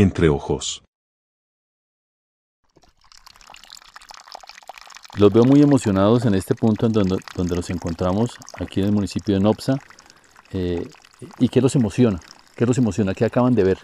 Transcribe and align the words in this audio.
Entre 0.00 0.30
ojos. 0.30 0.82
Los 5.18 5.30
veo 5.30 5.44
muy 5.44 5.60
emocionados 5.60 6.24
en 6.24 6.34
este 6.34 6.54
punto 6.54 6.86
en 6.86 6.92
donde, 6.92 7.18
donde 7.36 7.54
los 7.54 7.68
encontramos 7.68 8.30
aquí 8.58 8.80
en 8.80 8.86
el 8.86 8.92
municipio 8.92 9.34
de 9.34 9.42
Nopsa. 9.42 9.76
Eh, 10.54 10.88
¿Y 11.38 11.50
qué 11.50 11.60
los 11.60 11.76
emociona? 11.76 12.18
¿Qué 12.56 12.64
los 12.64 12.78
emociona? 12.78 13.12
¿Qué 13.12 13.26
acaban 13.26 13.54
de 13.54 13.62
ver? 13.62 13.78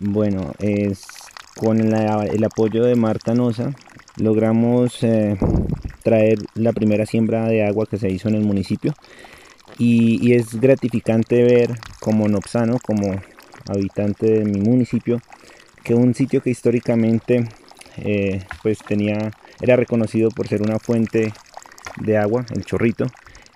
Bueno, 0.00 0.50
es 0.58 1.06
con 1.54 1.78
el 1.78 2.44
apoyo 2.44 2.82
de 2.82 2.96
Marta 2.96 3.34
Nosa 3.34 3.70
logramos 4.16 5.04
eh, 5.04 5.38
traer 6.02 6.38
la 6.54 6.72
primera 6.72 7.06
siembra 7.06 7.46
de 7.46 7.64
agua 7.64 7.86
que 7.86 7.98
se 7.98 8.10
hizo 8.10 8.28
en 8.28 8.34
el 8.34 8.42
municipio 8.42 8.92
y, 9.78 10.32
es 10.32 10.60
gratificante 10.60 11.44
ver 11.44 11.78
como 12.00 12.26
nopsano, 12.26 12.78
como 12.84 13.20
habitante 13.66 14.26
de 14.26 14.44
mi 14.44 14.60
municipio, 14.60 15.20
que 15.82 15.94
un 15.94 16.14
sitio 16.14 16.42
que 16.42 16.50
históricamente 16.50 17.48
eh, 17.98 18.44
pues 18.62 18.78
tenía, 18.78 19.30
era 19.60 19.76
reconocido 19.76 20.30
por 20.30 20.46
ser 20.48 20.62
una 20.62 20.78
fuente 20.78 21.32
de 21.96 22.16
agua, 22.16 22.44
el 22.54 22.64
chorrito, 22.64 23.06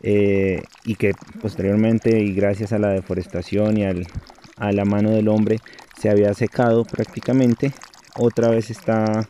eh, 0.02 0.62
y 0.84 0.97
que 0.97 1.12
posteriormente 1.41 2.20
y 2.20 2.33
gracias 2.33 2.73
a 2.73 2.78
la 2.78 2.88
deforestación 2.88 3.78
y 3.78 3.84
a 3.84 4.73
la 4.73 4.84
mano 4.84 5.11
del 5.11 5.28
hombre 5.28 5.59
se 6.01 6.11
había 6.11 6.34
secado 6.34 6.84
prácticamente, 6.84 7.73
otra 8.16 8.48
vez 8.48 8.70
está, 8.70 9.28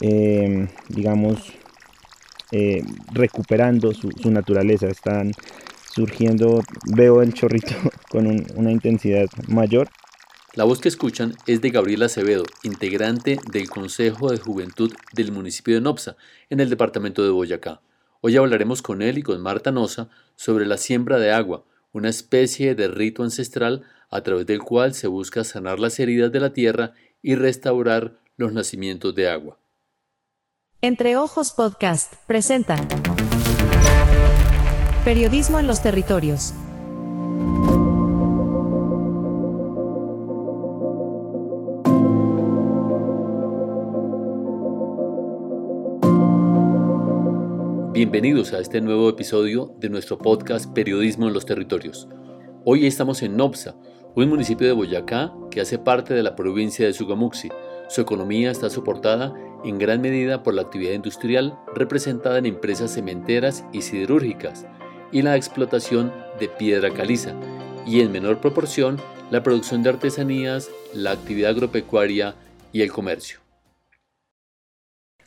eh, 0.00 0.68
digamos, 0.88 1.52
recuperando 3.12 3.92
su, 3.92 4.10
su, 4.12 4.30
naturaleza, 4.30 4.86
están 4.88 5.32
surgiendo, 5.98 6.62
veo 6.86 7.22
el 7.22 7.34
chorrito 7.34 7.74
con 8.10 8.26
una 8.54 8.70
intensidad 8.70 9.26
mayor. 9.48 9.88
La 10.54 10.64
voz 10.64 10.80
que 10.80 10.88
escuchan 10.88 11.34
es 11.46 11.60
de 11.60 11.70
Gabriel 11.70 12.04
Acevedo, 12.04 12.44
integrante 12.62 13.38
del 13.50 13.68
Consejo 13.68 14.30
de 14.30 14.38
Juventud 14.38 14.92
del 15.12 15.32
municipio 15.32 15.74
de 15.74 15.80
Nopsa, 15.80 16.16
en 16.50 16.60
el 16.60 16.70
departamento 16.70 17.24
de 17.24 17.30
Boyacá. 17.30 17.80
Hoy 18.20 18.36
hablaremos 18.36 18.80
con 18.80 19.02
él 19.02 19.18
y 19.18 19.22
con 19.22 19.40
Marta 19.40 19.72
Nosa 19.72 20.08
sobre 20.36 20.66
la 20.66 20.76
siembra 20.76 21.18
de 21.18 21.32
agua, 21.32 21.64
una 21.92 22.08
especie 22.08 22.74
de 22.76 22.88
rito 22.88 23.24
ancestral 23.24 23.82
a 24.08 24.22
través 24.22 24.46
del 24.46 24.60
cual 24.60 24.94
se 24.94 25.08
busca 25.08 25.42
sanar 25.42 25.80
las 25.80 25.98
heridas 25.98 26.30
de 26.30 26.40
la 26.40 26.52
tierra 26.52 26.92
y 27.22 27.34
restaurar 27.34 28.20
los 28.36 28.52
nacimientos 28.52 29.14
de 29.16 29.28
agua. 29.28 29.58
Entre 30.80 31.16
Ojos 31.16 31.52
Podcast 31.52 32.14
presenta 32.26 32.76
Periodismo 35.08 35.58
en 35.58 35.66
los 35.66 35.80
territorios. 35.80 36.52
Bienvenidos 47.94 48.52
a 48.52 48.58
este 48.58 48.82
nuevo 48.82 49.08
episodio 49.08 49.72
de 49.78 49.88
nuestro 49.88 50.18
podcast 50.18 50.70
Periodismo 50.74 51.26
en 51.26 51.32
los 51.32 51.46
Territorios. 51.46 52.06
Hoy 52.66 52.84
estamos 52.84 53.22
en 53.22 53.34
Nopsa, 53.34 53.76
un 54.14 54.28
municipio 54.28 54.66
de 54.66 54.74
Boyacá 54.74 55.32
que 55.50 55.62
hace 55.62 55.78
parte 55.78 56.12
de 56.12 56.22
la 56.22 56.36
provincia 56.36 56.84
de 56.84 56.92
Sugamuxi. 56.92 57.48
Su 57.88 58.02
economía 58.02 58.50
está 58.50 58.68
soportada 58.68 59.32
en 59.64 59.78
gran 59.78 60.02
medida 60.02 60.42
por 60.42 60.52
la 60.52 60.60
actividad 60.60 60.92
industrial 60.92 61.58
representada 61.74 62.36
en 62.36 62.44
empresas 62.44 62.92
cementeras 62.92 63.64
y 63.72 63.80
siderúrgicas, 63.80 64.66
y 65.12 65.22
la 65.22 65.36
explotación 65.36 66.12
de 66.38 66.48
piedra 66.48 66.92
caliza, 66.92 67.34
y 67.86 68.00
en 68.00 68.12
menor 68.12 68.40
proporción 68.40 69.00
la 69.30 69.42
producción 69.42 69.82
de 69.82 69.90
artesanías, 69.90 70.70
la 70.94 71.12
actividad 71.12 71.50
agropecuaria 71.50 72.34
y 72.72 72.82
el 72.82 72.92
comercio. 72.92 73.40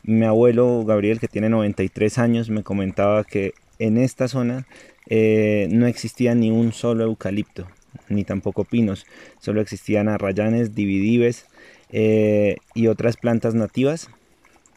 Mi 0.04 0.26
abuelo 0.26 0.84
Gabriel, 0.84 1.20
que 1.20 1.28
tiene 1.28 1.50
93 1.50 2.18
años, 2.18 2.50
me 2.50 2.64
comentaba 2.64 3.24
que 3.24 3.54
en 3.78 3.98
esta 3.98 4.28
zona 4.28 4.66
eh, 5.08 5.68
no 5.72 5.86
existía 5.86 6.34
ni 6.34 6.50
un 6.50 6.74
solo 6.74 7.04
eucalipto, 7.04 7.68
ni 8.10 8.24
tampoco 8.24 8.64
pinos, 8.64 9.06
solo 9.40 9.62
existían 9.62 10.10
arrayanes, 10.10 10.74
dividives 10.74 11.46
eh, 11.92 12.58
y 12.74 12.88
otras 12.88 13.18
plantas 13.18 13.54
nativas 13.54 14.10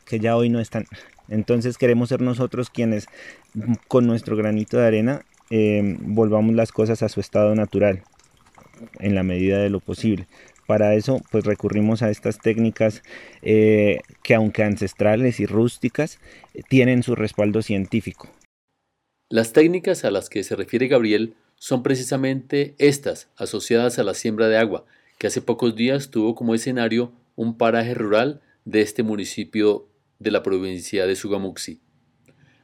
que 0.05 0.21
ya 0.21 0.37
hoy 0.37 0.50
no 0.50 0.61
están. 0.61 0.87
Entonces 1.29 1.79
queremos 1.79 2.09
ser 2.09 2.21
nosotros 2.21 2.71
quienes 2.71 3.07
con 3.89 4.07
nuestro 4.07 4.37
granito 4.37 4.79
de 4.79 4.87
arena 4.87 5.25
em, 5.51 5.99
volvamos 6.15 6.55
las 6.55 6.73
cosas 6.73 7.03
a 7.03 7.09
su 7.09 7.21
estado 7.21 7.55
natural 7.55 8.03
en 8.99 9.15
la 9.15 9.23
medida 9.23 9.59
de 9.59 9.71
lo 9.71 9.81
posible. 9.81 10.27
Para 10.67 10.95
eso 10.95 11.21
pues 11.31 11.45
recurrimos 11.45 12.03
a 12.03 12.11
estas 12.11 12.39
técnicas 12.39 13.03
eh, 13.43 14.01
que 14.23 14.35
aunque 14.35 14.62
ancestrales 14.62 15.41
y 15.41 15.47
rústicas 15.47 16.19
tienen 16.69 17.03
su 17.03 17.15
respaldo 17.15 17.62
científico. 17.62 18.29
Las 19.31 19.53
técnicas 19.53 20.05
a 20.05 20.11
las 20.11 20.29
que 20.29 20.45
se 20.45 20.56
refiere 20.56 20.89
Gabriel 20.89 21.35
son 21.56 21.83
precisamente 21.83 22.75
estas 22.79 23.31
asociadas 23.37 23.99
a 23.99 24.05
la 24.05 24.15
siembra 24.15 24.49
de 24.49 24.59
agua, 24.59 24.85
que 25.19 25.27
hace 25.27 25.41
pocos 25.41 25.75
días 25.75 26.11
tuvo 26.11 26.35
como 26.35 26.55
escenario 26.55 27.12
un 27.37 27.56
paraje 27.56 27.95
rural 27.95 28.43
de 28.65 28.81
este 28.81 29.03
municipio 29.03 29.89
de 30.19 30.31
la 30.31 30.43
provincia 30.43 31.07
de 31.07 31.17
Sugamuxi. 31.17 31.81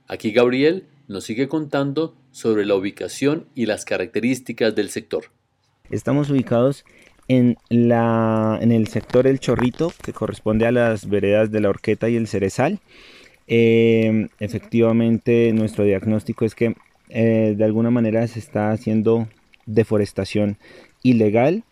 Aquí 0.06 0.32
Gabriel 0.32 0.86
nos 1.08 1.24
sigue 1.24 1.48
contando 1.48 2.16
sobre 2.30 2.64
la 2.66 2.74
ubicación 2.74 3.46
y 3.54 3.66
las 3.66 3.84
características 3.84 4.74
del 4.74 4.90
sector. 4.90 5.24
Estamos 5.90 6.30
ubicados 6.30 6.84
en, 7.28 7.56
la, 7.68 8.58
en 8.60 8.72
el 8.72 8.88
sector 8.88 9.26
El 9.26 9.40
Chorrito, 9.40 9.92
que 10.02 10.12
corresponde 10.12 10.66
a 10.66 10.72
las 10.72 11.08
veredas 11.08 11.50
de 11.50 11.60
la 11.60 11.68
Orqueta 11.68 12.08
y 12.08 12.16
el 12.16 12.28
Cerezal. 12.28 12.80
Eh, 13.46 14.28
efectivamente, 14.38 15.52
nuestro 15.52 15.84
diagnóstico 15.84 16.44
es 16.44 16.54
que 16.54 16.74
eh, 17.08 17.54
de 17.56 17.64
alguna 17.64 17.90
manera 17.90 18.26
se 18.28 18.38
está 18.38 18.70
haciendo 18.70 19.28
deforestación 19.66 20.58
ilegal 21.02 21.64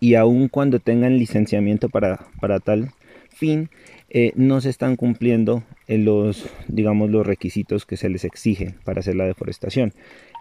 y 0.00 0.14
aun 0.14 0.48
cuando 0.48 0.80
tengan 0.80 1.18
licenciamiento 1.18 1.88
para, 1.88 2.26
para 2.40 2.60
tal 2.60 2.92
fin, 3.28 3.70
eh, 4.08 4.32
no 4.36 4.60
se 4.60 4.70
están 4.70 4.96
cumpliendo 4.96 5.64
eh, 5.88 5.98
los, 5.98 6.48
digamos, 6.68 7.10
los 7.10 7.26
requisitos 7.26 7.86
que 7.86 7.96
se 7.96 8.08
les 8.08 8.24
exige 8.24 8.74
para 8.84 9.00
hacer 9.00 9.16
la 9.16 9.26
deforestación. 9.26 9.92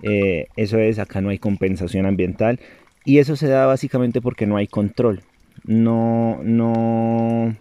Eh, 0.03 0.47
eso 0.55 0.79
es, 0.79 0.99
acá 0.99 1.21
no 1.21 1.29
hay 1.29 1.39
compensación 1.39 2.05
ambiental 2.05 2.59
y 3.05 3.17
eso 3.17 3.35
se 3.35 3.47
da 3.47 3.65
básicamente 3.65 4.21
porque 4.21 4.45
no 4.45 4.57
hay 4.57 4.67
control. 4.67 5.21
No, 5.63 6.41
no, 6.43 7.55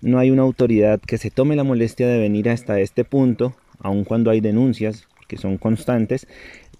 no 0.00 0.18
hay 0.18 0.30
una 0.30 0.42
autoridad 0.42 1.00
que 1.00 1.18
se 1.18 1.30
tome 1.30 1.56
la 1.56 1.64
molestia 1.64 2.08
de 2.08 2.18
venir 2.18 2.48
hasta 2.48 2.80
este 2.80 3.04
punto, 3.04 3.54
aun 3.78 4.04
cuando 4.04 4.30
hay 4.30 4.40
denuncias 4.40 5.06
que 5.28 5.36
son 5.36 5.56
constantes, 5.58 6.26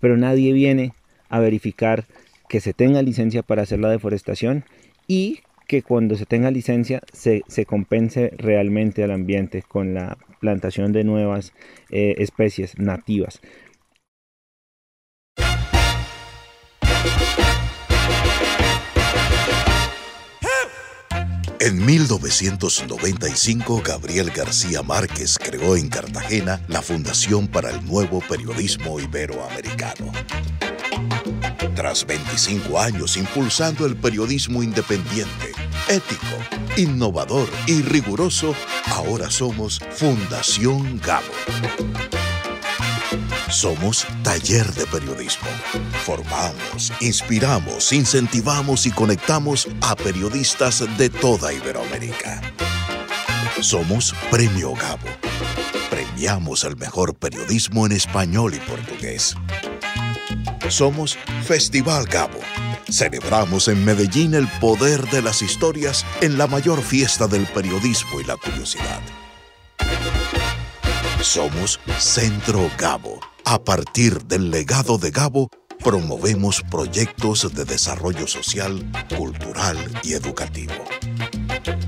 pero 0.00 0.16
nadie 0.16 0.52
viene 0.52 0.92
a 1.28 1.38
verificar 1.38 2.04
que 2.48 2.60
se 2.60 2.72
tenga 2.72 3.02
licencia 3.02 3.42
para 3.42 3.62
hacer 3.62 3.78
la 3.78 3.90
deforestación 3.90 4.64
y 5.06 5.40
que 5.74 5.82
cuando 5.82 6.14
se 6.14 6.24
tenga 6.24 6.52
licencia 6.52 7.00
se, 7.12 7.42
compense 7.66 8.30
realmente 8.36 9.02
al 9.02 9.10
ambiente 9.10 9.64
con 9.66 9.92
la 9.92 10.16
plantación 10.38 10.92
de 10.92 11.02
nuevas 11.02 11.52
eh, 11.90 12.14
especies 12.18 12.78
nativas. 12.78 13.40
En 21.58 21.84
1995, 21.84 23.82
Gabriel 23.84 24.30
García 24.30 24.84
Márquez 24.84 25.38
creó 25.38 25.74
en 25.76 25.88
Cartagena 25.88 26.60
la 26.68 26.82
Fundación 26.82 27.48
para 27.48 27.70
el 27.70 27.84
Nuevo 27.84 28.20
Periodismo 28.28 29.00
Iberoamericano. 29.00 30.12
Tras 31.74 32.06
25 32.06 32.78
años 32.78 33.16
impulsando 33.16 33.84
el 33.84 33.96
periodismo 33.96 34.62
independiente, 34.62 35.53
ético, 35.88 36.37
innovador 36.76 37.49
y 37.67 37.82
riguroso, 37.82 38.55
ahora 38.87 39.31
somos 39.31 39.81
Fundación 39.91 41.00
Gabo. 41.00 41.32
Somos 43.50 44.06
taller 44.23 44.67
de 44.75 44.85
periodismo. 44.87 45.49
Formamos, 46.05 46.93
inspiramos, 47.00 47.93
incentivamos 47.93 48.87
y 48.87 48.91
conectamos 48.91 49.69
a 49.81 49.94
periodistas 49.94 50.85
de 50.99 51.09
toda 51.09 51.53
Iberoamérica. 51.53 52.41
Somos 53.61 54.15
Premio 54.31 54.75
Gabo. 54.75 55.09
Premiamos 55.88 56.65
el 56.65 56.76
mejor 56.76 57.15
periodismo 57.15 57.87
en 57.87 57.93
español 57.93 58.55
y 58.55 58.59
portugués. 58.59 59.37
Somos 60.69 61.17
Festival 61.47 62.06
Gabo. 62.06 62.41
Celebramos 62.90 63.69
en 63.69 63.84
Medellín 63.84 64.34
el 64.34 64.46
poder 64.60 65.08
de 65.10 65.22
las 65.22 65.42
historias 65.42 66.04
en 66.20 66.38
la 66.38 66.46
mayor 66.46 66.82
fiesta 66.82 67.26
del 67.26 67.46
periodismo 67.46 68.20
y 68.20 68.25
la 68.25 68.36
curiosidad. 68.36 69.00
Somos 71.20 71.81
Centro 71.98 72.70
Gabo. 72.78 73.19
A 73.46 73.62
partir 73.62 74.25
del 74.25 74.50
legado 74.50 74.98
de 74.98 75.10
Gabo, 75.10 75.48
promovemos 75.82 76.62
proyectos 76.70 77.54
de 77.54 77.64
desarrollo 77.64 78.26
social, 78.26 78.84
cultural 79.16 79.78
y 80.02 80.12
educativo. 80.12 80.84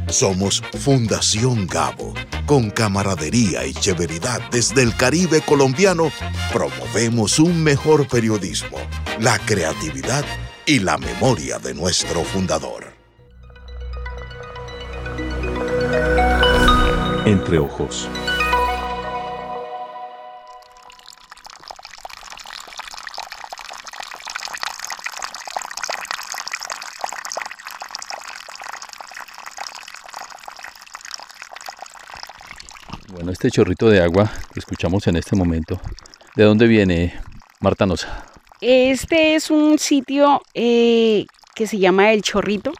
Somos 0.09 0.63
Fundación 0.81 1.67
Gabo. 1.67 2.15
Con 2.47 2.71
camaradería 2.71 3.67
y 3.67 3.75
chéveridad 3.75 4.41
desde 4.51 4.83
el 4.83 4.97
Caribe 4.97 5.41
colombiano, 5.41 6.11
promovemos 6.53 7.39
un 7.39 7.63
mejor 7.63 8.07
periodismo, 8.09 8.79
la 9.19 9.39
creatividad 9.41 10.25
y 10.25 10.46
la 10.67 10.99
memoria 10.99 11.61
de 11.61 11.73
nuestro 11.75 12.25
fundador. 12.25 12.93
Entre 17.25 17.59
ojos. 17.59 18.09
Bueno, 33.13 33.31
este 33.31 33.53
chorrito 33.53 33.89
de 33.89 34.03
agua 34.03 34.33
que 34.53 34.59
escuchamos 34.59 35.07
en 35.07 35.15
este 35.15 35.37
momento, 35.37 35.81
¿de 36.35 36.43
dónde 36.43 36.67
viene 36.67 37.21
Marta 37.61 37.87
Nosa? 37.87 38.36
Este 38.61 39.35
es 39.35 39.51
un 39.51 39.79
sitio 39.79 40.41
eh, 40.55 41.27
que 41.55 41.67
se 41.67 41.79
llama 41.79 42.13
El 42.13 42.23
Chorrito. 42.23 42.73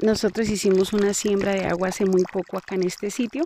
Nosotros 0.00 0.48
hicimos 0.48 0.92
una 0.92 1.14
siembra 1.14 1.52
de 1.52 1.64
agua 1.64 1.88
hace 1.88 2.04
muy 2.04 2.22
poco 2.32 2.58
acá 2.58 2.76
en 2.76 2.84
este 2.84 3.10
sitio. 3.10 3.44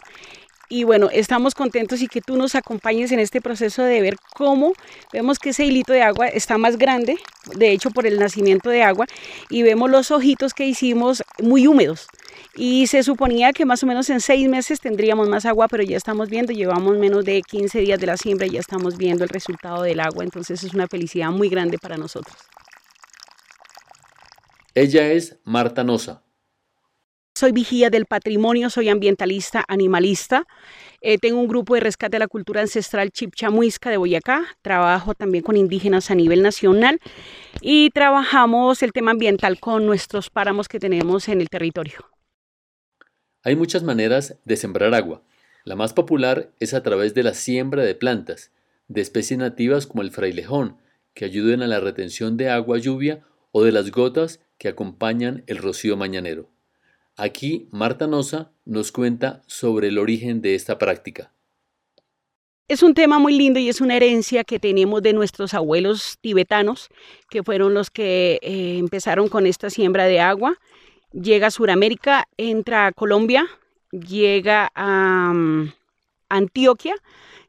Y 0.68 0.84
bueno, 0.84 1.08
estamos 1.10 1.54
contentos 1.54 2.02
y 2.02 2.08
que 2.08 2.20
tú 2.20 2.36
nos 2.36 2.54
acompañes 2.54 3.10
en 3.12 3.20
este 3.20 3.40
proceso 3.40 3.82
de 3.82 4.02
ver 4.02 4.16
cómo 4.34 4.74
vemos 5.12 5.38
que 5.38 5.50
ese 5.50 5.64
hilito 5.64 5.92
de 5.92 6.02
agua 6.02 6.28
está 6.28 6.58
más 6.58 6.76
grande, 6.76 7.16
de 7.56 7.72
hecho 7.72 7.90
por 7.90 8.06
el 8.06 8.18
nacimiento 8.18 8.68
de 8.68 8.82
agua, 8.82 9.06
y 9.48 9.62
vemos 9.62 9.90
los 9.90 10.10
ojitos 10.10 10.52
que 10.52 10.66
hicimos 10.66 11.22
muy 11.38 11.66
húmedos 11.66 12.06
y 12.54 12.86
se 12.88 13.02
suponía 13.02 13.52
que 13.52 13.64
más 13.64 13.82
o 13.82 13.86
menos 13.86 14.10
en 14.10 14.20
seis 14.20 14.48
meses 14.48 14.80
tendríamos 14.80 15.28
más 15.28 15.46
agua, 15.46 15.68
pero 15.68 15.82
ya 15.84 15.96
estamos 15.96 16.28
viendo, 16.28 16.52
llevamos 16.52 16.98
menos 16.98 17.24
de 17.24 17.40
15 17.40 17.80
días 17.80 18.00
de 18.00 18.06
la 18.06 18.16
siembra 18.16 18.46
y 18.46 18.50
ya 18.50 18.60
estamos 18.60 18.96
viendo 18.96 19.24
el 19.24 19.30
resultado 19.30 19.82
del 19.82 20.00
agua, 20.00 20.24
entonces 20.24 20.62
es 20.64 20.74
una 20.74 20.88
felicidad 20.88 21.30
muy 21.30 21.48
grande 21.48 21.78
para 21.78 21.96
nosotros. 21.96 22.36
Ella 24.74 25.10
es 25.12 25.38
Marta 25.44 25.82
Nosa. 25.82 26.22
Soy 27.38 27.52
vigía 27.52 27.88
del 27.88 28.06
patrimonio, 28.06 28.68
soy 28.68 28.88
ambientalista, 28.88 29.64
animalista. 29.68 30.44
Eh, 31.00 31.18
tengo 31.18 31.38
un 31.38 31.46
grupo 31.46 31.74
de 31.74 31.80
rescate 31.80 32.16
de 32.16 32.18
la 32.18 32.26
cultura 32.26 32.62
ancestral 32.62 33.12
Chipchamuisca 33.12 33.90
de 33.90 33.96
Boyacá. 33.96 34.44
Trabajo 34.60 35.14
también 35.14 35.44
con 35.44 35.56
indígenas 35.56 36.10
a 36.10 36.16
nivel 36.16 36.42
nacional 36.42 36.98
y 37.60 37.90
trabajamos 37.90 38.82
el 38.82 38.92
tema 38.92 39.12
ambiental 39.12 39.60
con 39.60 39.86
nuestros 39.86 40.30
páramos 40.30 40.66
que 40.66 40.80
tenemos 40.80 41.28
en 41.28 41.40
el 41.40 41.48
territorio. 41.48 42.00
Hay 43.44 43.54
muchas 43.54 43.84
maneras 43.84 44.36
de 44.44 44.56
sembrar 44.56 44.92
agua. 44.92 45.22
La 45.62 45.76
más 45.76 45.92
popular 45.92 46.50
es 46.58 46.74
a 46.74 46.82
través 46.82 47.14
de 47.14 47.22
la 47.22 47.34
siembra 47.34 47.84
de 47.84 47.94
plantas, 47.94 48.50
de 48.88 49.00
especies 49.00 49.38
nativas 49.38 49.86
como 49.86 50.02
el 50.02 50.10
frailejón, 50.10 50.78
que 51.14 51.24
ayuden 51.24 51.62
a 51.62 51.68
la 51.68 51.78
retención 51.78 52.36
de 52.36 52.50
agua 52.50 52.78
lluvia 52.78 53.22
o 53.52 53.62
de 53.62 53.70
las 53.70 53.92
gotas 53.92 54.40
que 54.58 54.66
acompañan 54.66 55.44
el 55.46 55.58
rocío 55.58 55.96
mañanero. 55.96 56.50
Aquí 57.18 57.68
Marta 57.72 58.06
Nosa 58.06 58.52
nos 58.64 58.92
cuenta 58.92 59.42
sobre 59.46 59.88
el 59.88 59.98
origen 59.98 60.40
de 60.40 60.54
esta 60.54 60.78
práctica. 60.78 61.34
Es 62.68 62.82
un 62.82 62.94
tema 62.94 63.18
muy 63.18 63.36
lindo 63.36 63.58
y 63.58 63.68
es 63.68 63.80
una 63.80 63.96
herencia 63.96 64.44
que 64.44 64.58
tenemos 64.58 65.02
de 65.02 65.12
nuestros 65.12 65.52
abuelos 65.54 66.18
tibetanos, 66.20 66.88
que 67.28 67.42
fueron 67.42 67.74
los 67.74 67.90
que 67.90 68.38
eh, 68.42 68.78
empezaron 68.78 69.28
con 69.28 69.46
esta 69.46 69.68
siembra 69.68 70.04
de 70.04 70.20
agua 70.20 70.58
llega 71.12 71.48
a 71.48 71.50
Sudamérica, 71.50 72.28
entra 72.36 72.86
a 72.86 72.92
Colombia, 72.92 73.46
llega 73.90 74.70
a 74.74 75.32
mm, 75.32 75.72
Antioquia, 76.28 76.94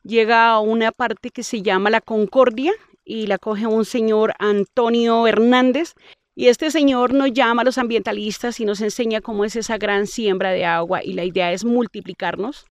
llega 0.03 0.49
a 0.49 0.59
una 0.59 0.91
parte 0.91 1.29
que 1.29 1.43
se 1.43 1.61
llama 1.61 1.89
la 1.89 2.01
Concordia 2.01 2.71
y 3.03 3.27
la 3.27 3.37
coge 3.37 3.67
un 3.67 3.85
señor 3.85 4.33
Antonio 4.39 5.27
Hernández. 5.27 5.93
Y 6.39 6.47
este 6.47 6.71
señor 6.71 7.13
nos 7.13 7.33
llama 7.33 7.63
a 7.63 7.65
los 7.65 7.77
ambientalistas 7.77 8.61
y 8.61 8.65
nos 8.65 8.79
enseña 8.79 9.19
cómo 9.19 9.43
es 9.43 9.57
esa 9.57 9.77
gran 9.77 10.07
siembra 10.07 10.51
de 10.51 10.63
agua 10.63 11.03
y 11.03 11.11
la 11.11 11.25
idea 11.25 11.51
es 11.51 11.65
multiplicarnos. 11.65 12.65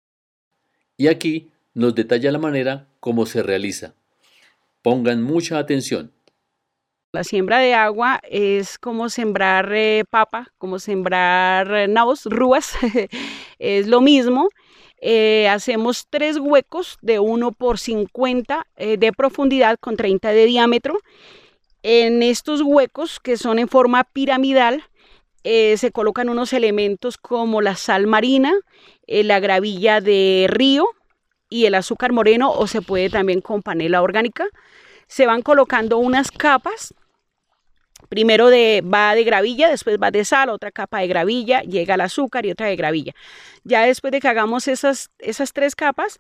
Y 0.96 1.08
aquí 1.08 1.52
nos 1.74 1.94
detalla 1.94 2.32
la 2.32 2.40
manera 2.40 2.88
como 3.02 3.26
se 3.26 3.44
realiza. 3.44 3.94
Pongan 4.82 5.22
mucha 5.22 5.60
atención. 5.60 6.14
La 7.12 7.26
siembra 7.26 7.60
de 7.60 7.74
agua 7.74 8.22
es 8.24 8.80
como 8.80 9.10
sembrar 9.10 9.70
eh, 9.74 10.06
papa, 10.10 10.54
como 10.58 10.80
sembrar 10.80 11.70
eh, 11.74 11.88
nabos, 11.90 12.24
rúas, 12.24 12.72
es 13.60 13.88
lo 13.88 14.00
mismo. 14.00 14.48
Eh, 15.02 15.50
hacemos 15.50 16.08
tres 16.10 16.38
huecos 16.38 16.98
de 17.02 17.20
1 17.20 17.52
por 17.52 17.80
50 17.80 18.66
de 18.78 19.12
profundidad 19.12 19.78
con 19.78 19.98
30 19.98 20.30
de 20.30 20.46
diámetro. 20.46 21.00
En 21.90 22.22
estos 22.22 22.62
huecos, 22.62 23.22
que 23.22 23.38
son 23.38 23.60
en 23.60 23.70
forma 23.70 24.04
piramidal, 24.04 24.84
se 25.44 25.92
colocan 25.94 26.28
unos 26.28 26.52
elementos 26.52 27.18
como 27.18 27.62
la 27.62 27.78
sal 27.78 28.08
marina, 28.08 28.54
la 29.08 29.40
gravilla 29.40 30.02
de 30.02 30.48
río 30.50 30.86
y 31.50 31.66
el 31.66 31.76
azúcar 31.76 32.12
moreno, 32.12 32.52
o 32.52 32.68
se 32.68 32.82
puede 32.82 33.10
también 33.10 33.40
con 33.40 33.62
panela 33.62 34.02
orgánica 34.02 34.50
se 35.08 35.26
van 35.26 35.42
colocando 35.42 35.98
unas 35.98 36.32
capas. 36.32 36.94
Primero 38.10 38.50
de, 38.50 38.82
va 38.82 39.16
de 39.16 39.24
gravilla, 39.24 39.70
después 39.70 39.98
va 40.02 40.12
de 40.12 40.24
sal, 40.24 40.50
otra 40.50 40.72
capa 40.72 41.00
de 41.00 41.08
gravilla, 41.08 41.62
llega 41.62 41.96
el 41.96 42.02
azúcar 42.02 42.46
y 42.46 42.52
otra 42.52 42.68
de 42.68 42.76
gravilla. 42.76 43.14
Ya 43.64 43.82
después 43.82 44.12
de 44.12 44.20
que 44.20 44.28
hagamos 44.28 44.68
esas, 44.68 45.10
esas 45.20 45.52
tres 45.52 45.76
capas, 45.76 46.20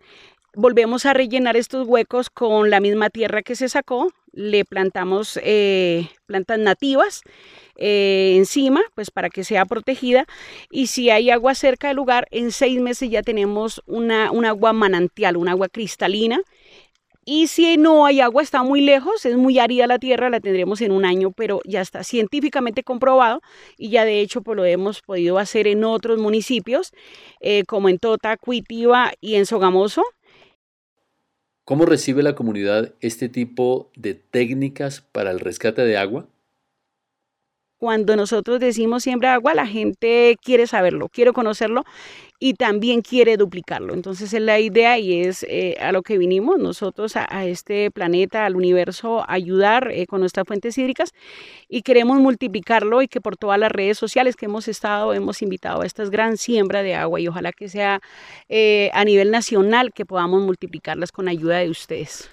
volvemos 0.54 1.06
a 1.06 1.14
rellenar 1.14 1.56
estos 1.56 1.88
huecos 1.88 2.30
con 2.30 2.70
la 2.70 2.80
misma 2.80 3.10
tierra 3.10 3.44
que 3.44 3.56
se 3.56 3.70
sacó, 3.70 4.12
le 4.38 4.66
plantamos 4.66 5.40
eh, 5.42 6.10
plantas 6.28 6.60
nativas 6.60 7.24
eh, 7.76 8.36
encima, 8.38 8.82
pues 8.94 9.10
para 9.10 9.30
que 9.30 9.44
sea 9.44 9.66
protegida, 9.66 10.28
y 10.70 10.88
si 10.88 11.10
hay 11.10 11.32
agua 11.32 11.56
cerca 11.56 11.88
del 11.88 11.98
lugar, 11.98 12.28
en 12.30 12.52
seis 12.52 12.80
meses 12.80 13.10
ya 13.10 13.24
tenemos 13.24 13.82
una, 13.88 14.32
un 14.32 14.46
agua 14.46 14.74
manantial, 14.74 15.38
un 15.38 15.50
agua 15.50 15.70
cristalina, 15.70 16.40
y 17.26 17.48
si 17.48 17.76
no 17.76 18.06
hay 18.06 18.22
agua, 18.22 18.42
está 18.42 18.64
muy 18.64 18.80
lejos, 18.80 19.26
es 19.26 19.36
muy 19.36 19.60
árida 19.60 19.86
la 19.86 20.00
tierra, 20.00 20.30
la 20.30 20.40
tendremos 20.40 20.80
en 20.82 20.94
un 20.94 21.04
año, 21.04 21.32
pero 21.32 21.60
ya 21.66 21.82
está 21.82 22.04
científicamente 22.06 22.84
comprobado 22.84 23.42
y 23.78 23.90
ya 23.90 24.06
de 24.06 24.22
hecho 24.22 24.42
pues, 24.42 24.56
lo 24.56 24.64
hemos 24.64 25.02
podido 25.02 25.38
hacer 25.38 25.68
en 25.68 25.84
otros 25.84 26.20
municipios, 26.20 26.94
eh, 27.42 27.64
como 27.68 27.90
en 27.90 28.00
Tota, 28.00 28.38
Cuitiva 28.38 29.12
y 29.20 29.36
en 29.36 29.46
Sogamoso. 29.46 30.04
¿Cómo 31.68 31.86
recibe 31.86 32.24
la 32.24 32.34
comunidad 32.34 32.94
este 33.02 33.28
tipo 33.28 33.92
de 33.98 34.14
técnicas 34.14 35.02
para 35.02 35.32
el 35.32 35.42
rescate 35.42 35.82
de 35.82 35.98
agua? 35.98 36.30
Cuando 37.80 38.16
nosotros 38.16 38.60
decimos 38.60 39.04
siembra 39.04 39.36
agua, 39.36 39.54
la 39.54 39.68
gente 39.68 40.36
quiere 40.44 40.66
saberlo, 40.66 41.10
quiere 41.10 41.32
conocerlo 41.32 41.84
y 42.40 42.56
también 42.56 43.02
quiere 43.02 43.38
duplicarlo. 43.38 43.94
Entonces 43.94 44.34
es 44.34 44.42
la 44.42 44.60
idea 44.60 44.98
y 44.98 45.22
es 45.22 45.44
eh, 45.44 45.78
a 45.80 45.92
lo 45.92 46.02
que 46.02 46.18
vinimos 46.18 46.58
nosotros 46.58 47.16
a, 47.16 47.46
este 47.46 47.92
planeta, 47.92 48.46
al 48.46 48.56
universo, 48.56 49.24
ayudar 49.28 49.92
eh, 49.92 50.08
con 50.08 50.22
nuestras 50.22 50.48
fuentes 50.48 50.76
hídricas 50.78 51.14
y 51.70 51.84
queremos 51.84 52.20
multiplicarlo 52.20 53.04
y 53.04 53.08
que 53.08 53.22
por 53.22 53.38
todas 53.38 53.60
las 53.60 53.72
redes 53.72 54.00
sociales 54.00 54.36
que 54.36 54.46
hemos 54.46 54.68
estado 54.68 55.14
hemos 55.14 55.44
invitado 55.44 55.82
a 55.82 55.86
esta 55.86 56.04
gran 56.06 56.38
siembra 56.38 56.82
de 56.82 56.96
agua 56.96 57.20
y 57.20 57.28
ojalá 57.28 57.52
que 57.52 57.70
sea 57.70 58.00
eh, 58.50 58.90
a 58.94 59.06
nivel 59.06 59.30
nacional 59.30 59.94
que 59.94 60.06
podamos 60.06 60.42
multiplicarlas 60.42 61.12
con 61.12 61.28
ayuda 61.28 61.60
de 61.60 61.70
ustedes. 61.70 62.30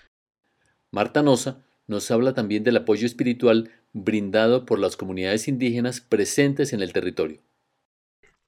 Marta 0.90 1.22
Nosa 1.22 1.64
nos 1.86 2.10
habla 2.10 2.32
también 2.32 2.64
del 2.64 2.78
apoyo 2.78 3.06
espiritual 3.06 3.70
brindado 3.94 4.66
por 4.66 4.78
las 4.78 4.96
comunidades 4.96 5.48
indígenas 5.48 6.02
presentes 6.02 6.74
en 6.74 6.82
el 6.82 6.92
territorio. 6.92 7.40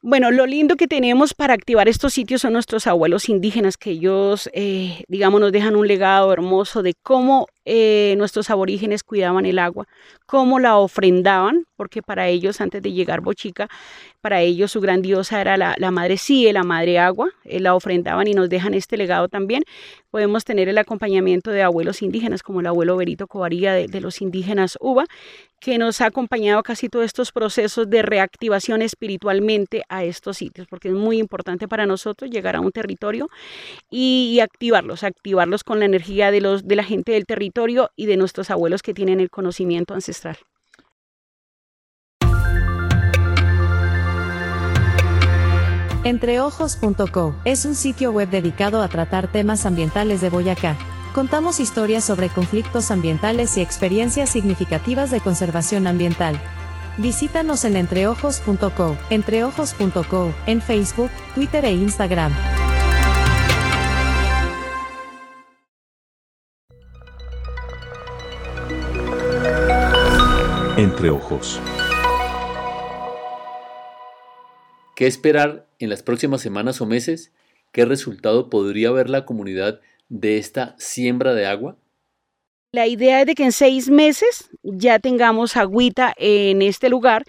Bueno, 0.09 0.31
lo 0.31 0.47
lindo 0.47 0.77
que 0.77 0.87
tenemos 0.87 1.35
para 1.35 1.53
activar 1.53 1.89
estos 1.89 2.13
sitios 2.13 2.43
son 2.43 2.53
nuestros 2.53 2.87
abuelos 2.87 3.29
indígenas, 3.29 3.77
que 3.77 3.91
ellos, 3.91 4.49
eh, 4.53 5.03
digamos, 5.09 5.41
nos 5.41 5.51
dejan 5.51 5.75
un 5.75 5.89
legado 5.89 6.33
hermoso 6.33 6.85
de 6.85 6.95
cómo 7.03 7.49
eh, 7.65 8.15
nuestros 8.17 8.49
aborígenes 8.49 9.03
cuidaban 9.03 9.47
el 9.47 9.59
agua, 9.59 9.89
cómo 10.27 10.61
la 10.61 10.77
ofrendaban, 10.77 11.65
porque 11.75 12.03
para 12.03 12.29
ellos, 12.29 12.61
antes 12.61 12.83
de 12.83 12.93
llegar 12.93 13.21
Bochica, 13.21 13.67
para 14.21 14.43
ellos 14.43 14.71
su 14.71 14.81
gran 14.81 15.03
diosa 15.03 15.41
era 15.41 15.57
la, 15.57 15.91
madre 15.91 16.19
Sí, 16.19 16.53
la 16.53 16.63
madre 16.63 17.01
agua, 17.01 17.31
eh, 17.43 17.59
la 17.59 17.75
ofrendaban 17.75 18.29
y 18.29 18.33
nos 18.35 18.49
dejan 18.49 18.75
este 18.75 18.97
legado 18.97 19.27
también. 19.27 19.65
Podemos 20.13 20.45
tener 20.45 20.69
el 20.69 20.79
acompañamiento 20.79 21.51
de 21.51 21.65
abuelos 21.65 22.01
indígenas, 22.01 22.45
como 22.45 22.61
el 22.61 22.69
abuelo 22.69 22.97
Berito 22.97 23.27
Covaría 23.27 23.73
de, 23.73 23.89
de 23.89 24.01
los 24.01 24.23
indígenas 24.23 24.79
Uva, 24.81 25.05
que 25.67 25.79
nos 25.79 26.01
ha 26.01 26.07
acompañado 26.07 26.63
casi 26.63 26.89
todos 26.89 27.07
estos 27.07 27.33
procesos 27.33 27.91
de 27.91 28.01
reactivación 28.03 28.83
espiritualmente 28.83 29.83
a 29.89 30.05
estos 30.05 30.37
sitios, 30.37 30.69
porque 30.69 30.91
es 30.91 30.95
muy 30.95 31.19
importante 31.19 31.67
para 31.67 31.87
nosotros 31.87 32.31
llegar 32.31 32.55
a 32.55 32.61
un 32.61 32.71
territorio 32.71 33.29
y, 33.91 34.39
activarlos, 34.39 35.03
activarlos 35.03 35.65
con 35.65 35.81
la 35.81 35.87
energía 35.87 36.31
de, 36.31 36.41
los, 36.41 36.69
de 36.69 36.77
la 36.77 36.85
gente 36.85 37.11
del 37.11 37.27
territorio 37.27 37.91
y 37.97 38.07
de 38.07 38.17
nuestros 38.17 38.49
abuelos 38.53 38.81
que 38.81 38.95
tienen 38.95 39.19
el 39.19 39.29
conocimiento 39.29 39.93
ancestral. 39.93 40.37
Entreojos.co 46.05 47.35
es 47.45 47.65
un 47.65 47.75
sitio 47.75 48.13
web 48.13 48.31
dedicado 48.31 48.83
a 48.83 48.89
tratar 48.89 49.33
temas 49.33 49.67
ambientales 49.67 50.21
de 50.21 50.31
Boyacá. 50.31 50.79
Contamos 51.17 51.61
historias 51.61 52.05
sobre 52.05 52.29
conflictos 52.29 52.91
ambientales 52.91 53.57
y 53.57 53.63
experiencias 53.63 54.29
significativas 54.29 55.11
de 55.11 55.21
conservación 55.21 55.87
ambiental. 55.87 56.39
Visítanos 56.99 57.65
en 57.65 57.79
entreojos.co, 57.79 58.99
entreojos.co, 59.09 60.35
en 60.47 60.61
Facebook, 60.61 61.11
Twitter 61.35 61.65
e 61.65 61.73
Instagram. 61.73 62.35
Entre 70.77 71.09
ojos. 71.09 71.63
¿Qué 74.95 75.07
esperar 75.07 75.67
en 75.79 75.89
las 75.89 76.03
próximas 76.03 76.43
semanas 76.43 76.83
o 76.83 76.87
meses? 76.87 77.33
¿Qué 77.73 77.87
resultado 77.87 78.51
podría 78.51 78.91
ver 78.91 79.09
la 79.09 79.25
comunidad 79.25 79.81
de 80.09 80.39
esta 80.39 80.75
siembra 80.79 81.35
de 81.35 81.47
agua? 81.47 81.77
La 82.73 82.87
idea 82.87 83.21
es 83.21 83.27
de 83.27 83.35
que 83.35 83.45
en 83.45 83.53
seis 83.53 83.89
meses 83.89 84.51
ya 84.63 84.99
tengamos 84.99 85.57
agüita 85.57 86.13
en 86.17 86.63
este 86.63 86.89
lugar 86.89 87.25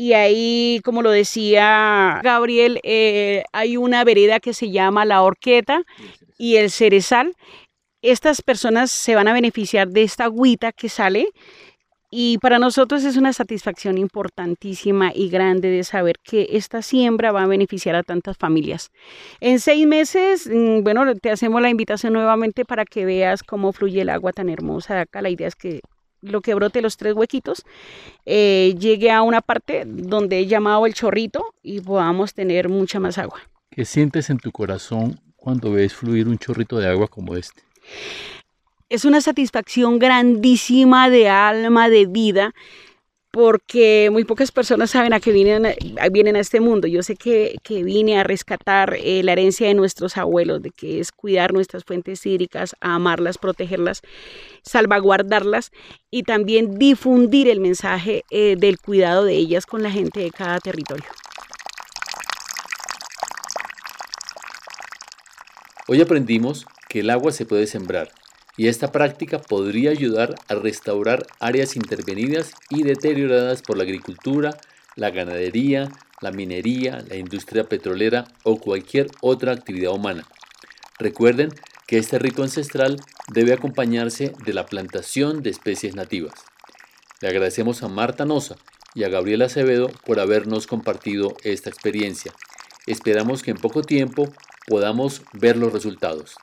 y 0.00 0.12
ahí, 0.12 0.80
como 0.84 1.02
lo 1.02 1.10
decía 1.10 2.20
Gabriel, 2.22 2.78
eh, 2.84 3.42
hay 3.52 3.76
una 3.76 4.04
vereda 4.04 4.38
que 4.38 4.54
se 4.54 4.70
llama 4.70 5.04
La 5.04 5.22
Orqueta 5.22 5.82
y 6.38 6.54
el 6.54 6.70
Cerezal. 6.70 7.34
Estas 8.00 8.40
personas 8.40 8.92
se 8.92 9.16
van 9.16 9.26
a 9.26 9.32
beneficiar 9.32 9.88
de 9.88 10.04
esta 10.04 10.26
agüita 10.26 10.70
que 10.70 10.88
sale 10.88 11.30
y 12.10 12.38
para 12.38 12.58
nosotros 12.58 13.04
es 13.04 13.16
una 13.16 13.32
satisfacción 13.32 13.98
importantísima 13.98 15.12
y 15.14 15.28
grande 15.28 15.68
de 15.68 15.84
saber 15.84 16.16
que 16.22 16.48
esta 16.52 16.80
siembra 16.82 17.32
va 17.32 17.42
a 17.42 17.46
beneficiar 17.46 17.94
a 17.96 18.02
tantas 18.02 18.36
familias. 18.36 18.90
En 19.40 19.60
seis 19.60 19.86
meses, 19.86 20.48
mm, 20.50 20.82
bueno, 20.82 21.14
te 21.16 21.30
hacemos 21.30 21.60
la 21.60 21.68
invitación 21.68 22.14
nuevamente 22.14 22.64
para 22.64 22.84
que 22.84 23.04
veas 23.04 23.42
cómo 23.42 23.72
fluye 23.72 24.00
el 24.00 24.08
agua 24.08 24.32
tan 24.32 24.48
hermosa 24.48 25.00
acá. 25.02 25.20
La 25.20 25.30
idea 25.30 25.48
es 25.48 25.54
que 25.54 25.80
lo 26.22 26.40
que 26.40 26.54
brote 26.54 26.82
los 26.82 26.96
tres 26.96 27.14
huequitos 27.14 27.64
eh, 28.26 28.74
llegue 28.78 29.10
a 29.10 29.22
una 29.22 29.40
parte 29.40 29.84
donde 29.86 30.38
he 30.38 30.46
llamado 30.46 30.86
el 30.86 30.94
chorrito 30.94 31.54
y 31.62 31.80
podamos 31.80 32.34
tener 32.34 32.68
mucha 32.68 32.98
más 33.00 33.18
agua. 33.18 33.40
¿Qué 33.70 33.84
sientes 33.84 34.30
en 34.30 34.38
tu 34.38 34.50
corazón 34.50 35.20
cuando 35.36 35.72
ves 35.72 35.94
fluir 35.94 36.26
un 36.26 36.38
chorrito 36.38 36.78
de 36.78 36.88
agua 36.88 37.06
como 37.06 37.36
este? 37.36 37.62
Es 38.88 39.04
una 39.04 39.20
satisfacción 39.20 39.98
grandísima 39.98 41.10
de 41.10 41.28
alma, 41.28 41.88
de 41.88 42.06
vida, 42.06 42.54
porque 43.30 44.08
muy 44.10 44.24
pocas 44.24 44.50
personas 44.50 44.90
saben 44.90 45.12
a 45.12 45.20
qué 45.20 45.30
vienen, 45.30 45.74
a, 46.00 46.08
vienen 46.08 46.36
a 46.36 46.40
este 46.40 46.60
mundo. 46.60 46.88
Yo 46.88 47.02
sé 47.02 47.14
que, 47.14 47.58
vine 47.68 48.18
a 48.18 48.24
rescatar 48.24 48.96
eh, 48.98 49.22
la 49.22 49.32
herencia 49.32 49.68
de 49.68 49.74
nuestros 49.74 50.16
abuelos, 50.16 50.62
de 50.62 50.70
que 50.70 51.00
es 51.00 51.12
cuidar 51.12 51.52
nuestras 51.52 51.84
fuentes 51.84 52.24
hídricas, 52.24 52.74
amarlas, 52.80 53.36
protegerlas, 53.36 54.00
salvaguardarlas 54.62 55.70
y 56.10 56.22
también 56.22 56.78
difundir 56.78 57.48
el 57.48 57.60
mensaje 57.60 58.24
eh, 58.30 58.56
del 58.58 58.78
cuidado 58.78 59.24
de 59.24 59.34
ellas 59.34 59.66
con 59.66 59.82
la 59.82 59.90
gente 59.90 60.20
de 60.20 60.30
cada 60.30 60.58
territorio. 60.58 61.04
Hoy 65.86 66.00
aprendimos 66.00 66.66
que 66.88 67.00
el 67.00 67.10
agua 67.10 67.32
se 67.32 67.46
puede 67.46 67.66
sembrar 67.66 68.10
y 68.58 68.66
esta 68.66 68.90
práctica 68.90 69.38
podría 69.38 69.90
ayudar 69.90 70.34
a 70.48 70.56
restaurar 70.56 71.24
áreas 71.38 71.76
intervenidas 71.76 72.52
y 72.68 72.82
deterioradas 72.82 73.62
por 73.62 73.76
la 73.76 73.84
agricultura, 73.84 74.58
la 74.96 75.10
ganadería, 75.10 75.88
la 76.20 76.32
minería, 76.32 77.04
la 77.08 77.14
industria 77.14 77.68
petrolera 77.68 78.26
o 78.42 78.58
cualquier 78.58 79.06
otra 79.20 79.52
actividad 79.52 79.92
humana. 79.92 80.26
Recuerden 80.98 81.50
que 81.86 81.98
este 81.98 82.18
rito 82.18 82.42
ancestral 82.42 82.96
debe 83.32 83.52
acompañarse 83.52 84.32
de 84.44 84.52
la 84.52 84.66
plantación 84.66 85.44
de 85.44 85.50
especies 85.50 85.94
nativas. 85.94 86.34
Le 87.20 87.28
agradecemos 87.28 87.84
a 87.84 87.88
Marta 87.88 88.24
Noza 88.24 88.56
y 88.92 89.04
a 89.04 89.08
Gabriela 89.08 89.46
Acevedo 89.46 89.88
por 90.04 90.18
habernos 90.18 90.66
compartido 90.66 91.36
esta 91.44 91.70
experiencia. 91.70 92.32
Esperamos 92.88 93.44
que 93.44 93.52
en 93.52 93.58
poco 93.58 93.82
tiempo 93.82 94.32
podamos 94.66 95.22
ver 95.32 95.56
los 95.56 95.72
resultados. 95.72 96.34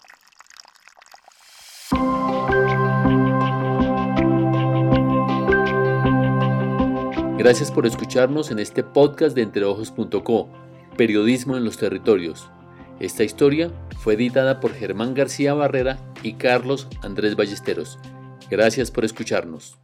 Gracias 7.46 7.70
por 7.72 7.86
escucharnos 7.86 8.50
en 8.50 8.58
este 8.58 8.84
podcast 8.84 9.36
de 9.36 9.44
entreojos.co, 9.44 10.50
Periodismo 10.98 11.56
en 11.56 11.64
los 11.64 11.78
Territorios. 11.78 12.50
Esta 13.00 13.24
historia 13.24 13.70
fue 14.00 14.16
editada 14.16 14.60
por 14.60 14.74
Germán 14.74 15.14
García 15.14 15.54
Barrera 15.54 16.00
y 16.24 16.34
Carlos 16.34 16.88
Andrés 17.04 17.36
Ballesteros. 17.36 18.00
Gracias 18.50 18.90
por 18.90 19.06
escucharnos. 19.06 19.78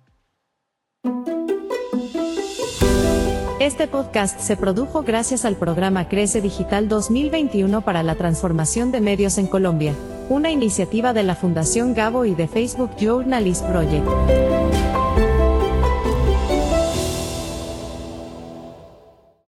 Este 3.59 3.87
podcast 3.87 4.39
se 4.39 4.57
produjo 4.57 5.03
gracias 5.03 5.45
al 5.45 5.55
programa 5.55 6.09
Crece 6.09 6.41
Digital 6.41 6.89
2021 6.89 7.81
para 7.81 8.01
la 8.01 8.15
transformación 8.15 8.91
de 8.91 9.01
medios 9.01 9.37
en 9.37 9.45
Colombia, 9.45 9.93
una 10.29 10.49
iniciativa 10.49 11.13
de 11.13 11.21
la 11.21 11.35
Fundación 11.35 11.93
Gabo 11.93 12.25
y 12.25 12.33
de 12.33 12.47
Facebook 12.47 12.89
Journalist 12.99 13.63
Project. 13.65 14.07